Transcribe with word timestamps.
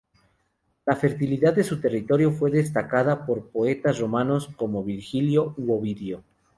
La 0.83 0.95
fertilidad 0.95 1.53
de 1.53 1.63
su 1.63 1.79
territorio 1.79 2.31
fue 2.31 2.49
destacada 2.49 3.23
por 3.23 3.51
poetas 3.51 3.99
romanos 3.99 4.49
como 4.57 4.83
Virgilio 4.83 5.53
u 5.59 5.73
Ovidio. 5.75 6.23